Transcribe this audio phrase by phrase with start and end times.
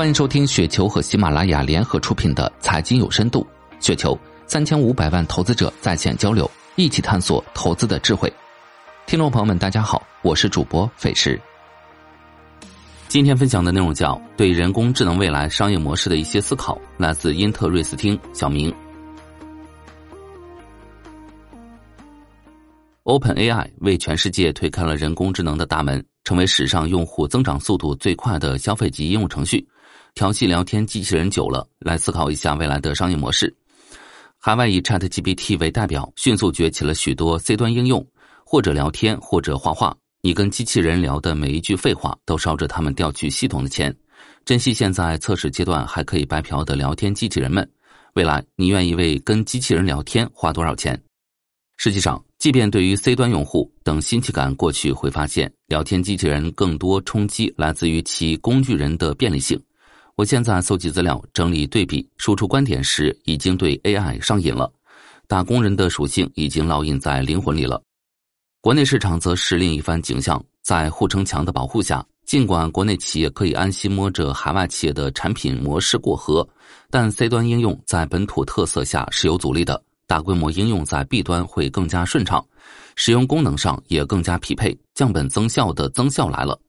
[0.00, 3.46] 欢迎收听雪球和喜马拉雅联合出品的《财经有深度》，
[3.86, 8.32] 雪球三千五百万投资者在线交流，一起探索投资的智慧。
[9.04, 11.38] 听众朋友们，大家好，我是主播费时。
[13.08, 18.74] 今天分享的内容叫对人工智能未来商业模式的一些思考，来自因特瑞斯汀小明。
[23.04, 29.68] OpenAI 为全世界推开了人工智能的大门，成为史上用户增长速度最快的消费级应用程序。
[30.14, 33.54] 调戏聊天机器人久了，来思考一下未来的商业模式。
[34.38, 38.06] 海外以 ChatGPT 为代表，迅速崛起了许多 C 端应用，
[38.44, 39.96] 或者聊天，或者画画。
[40.22, 43.94] 你跟机器人聊的每一句废话，都烧着他们调取系统的钱。
[44.44, 47.66] 珍惜现在测试阶段还可以白嫖的聊天机器人们。
[48.14, 51.00] 未来，你愿意为跟机器人聊天花多少钱？
[51.76, 59.58] 实际上，即便对于 C 端用户等新奇感过去，会发现聊天机器人更多冲击来自于其工具人的便利性。
[60.16, 64.70] 我现在搜集资料、整理对比、输出观点时，已经对 AI 上瘾了。
[65.26, 67.80] 打工人的属性已经烙印在灵魂里了。
[68.60, 76.46] 国内市场则是另一番景象，在护城墙的保护下，尽管国内企业可以安心摸着海外企业的产品模式过河，
[76.90, 79.82] 但 C 端应用在本土特色下是有阻力的。
[80.06, 82.44] 大规模应用在 B 端会更加顺畅，
[82.96, 86.60] 使用功能上也更加匹配，降本增效的增效来了。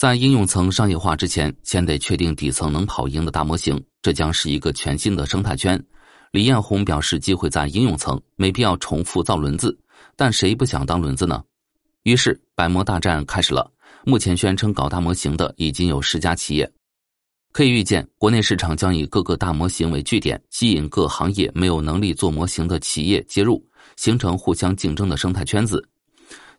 [0.00, 5.78] 在应用层商业化之前，先得确定底层能跑赢的大模型，这将是一个全新的生态圈。
[6.32, 9.78] 李彦宏表示，机会在应用层，没必要重复造轮子。
[10.16, 11.44] 但谁不想当轮子呢？
[12.04, 13.70] 于是百模大战开始了。
[14.06, 16.72] 目前宣称搞大模型的已经有十家企业。
[17.52, 23.62] 可以预见，国内市场将以各个大模型为据点，吸引各行业没有能力做模型的企业接入，
[23.96, 25.86] 形成互相竞争的生态圈子。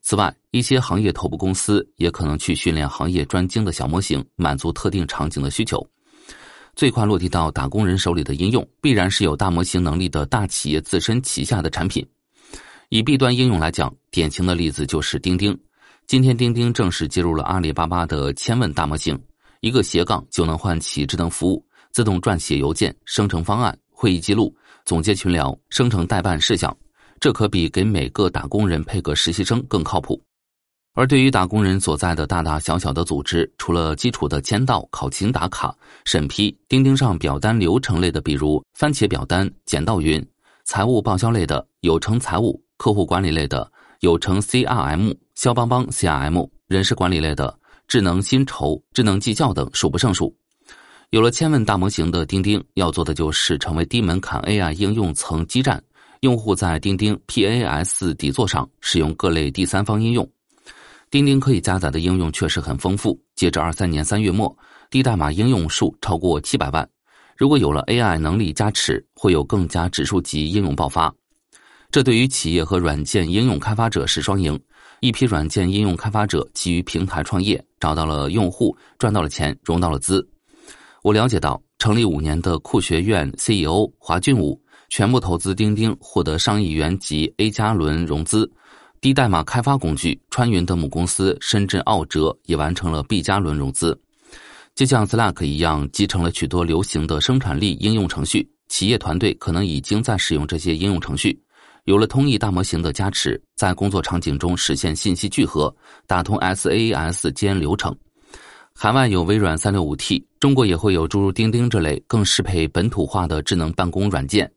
[0.02, 5.86] 此外，一些行业头部公司也可能去训练行业专精的小模型，满足特定场景的需求。
[6.76, 12.06] 最快落地到打工人手里的应用，必然是有大模型能力的大企业自身旗下的产品。
[12.90, 15.58] 以 B 端应用来讲，典型的例子就是钉钉。
[16.08, 19.18] 今天，钉钉正式接入了阿里巴巴的千问大模型。
[19.60, 26.76] 一个斜杠就能唤起智能服务，自动撰写邮件、生成方案、会议记录、总结群聊、生成代办事项，
[27.22, 30.20] 这可比给每个打工人配个实习生更靠谱。
[30.94, 35.74] 而对于打工人所在的大大小小的组织，除了基础的签到、考勤打卡、
[36.04, 40.20] 审批，钉钉上表单流程类的，比如番茄表单、简道云；
[40.66, 47.56] 财务报销类的有成财务；客户管理类的有成 CRM、肖邦邦 CRM；人事管理类的。
[47.88, 50.34] 智能薪酬、智能绩效等数不胜数。
[51.10, 55.84] 有了千问大模型的钉钉，要做的就是成为低门槛 AI 应用层基站。
[56.22, 60.28] 用户在钉钉 PaaS 底座上使用各类第三方应用。
[61.10, 63.20] 钉钉可以加载的应用确实很丰富。
[63.36, 64.56] 截至二三年三月末，
[64.92, 66.88] 低代码应用数超过七百万。
[67.36, 71.12] 如果有了 AI 能力加持，会有更加指数级应用爆发。
[71.90, 74.58] 这对于企业和软件应用开发者是双赢。
[75.00, 80.26] 一批软件应用开发者基于平台创业，找到了用户，赚到了钱，融到了资。
[81.02, 88.52] 我了解到，成立五年的酷学院 CEO 华俊武全部投资钉钉，获得上亿元级 A 加轮融资。
[89.00, 93.98] 低代码开发工具川云的母公司深圳奥哲也完成了 B 加轮融资。
[94.76, 101.42] 就像 Slack 一样，集成了许多流行的生产力应用程序，企业团队可能已经在使用这些应用程序。
[101.86, 105.74] 有了通义大模型的加持，在工作场景中实现信息聚合，
[106.06, 107.96] 打通 SaaS 间流程。
[108.76, 114.52] 海外有微软三六五 T，中国也会有诸如钉钉这类更适配本土化的智能办公软件。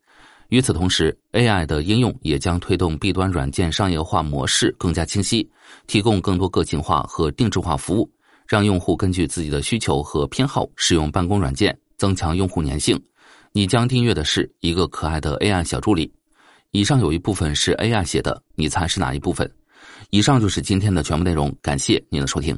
[0.49, 5.49] 与此同时，AI 的应用也将推动 B 端软件商业化模式更加清晰，
[5.87, 8.11] 提供更多个性化和定制化服务，
[8.47, 13.01] 让用户根据自己的需求和偏好使用办公软件，增强用户粘性。
[13.53, 16.13] 你将订阅的是一个可爱的 AI 小助理。
[16.73, 19.51] 以上有一部分是 AI 写的，你猜是哪一部分？
[20.11, 22.57] 以上就是今天的全部内容，感谢您的收听。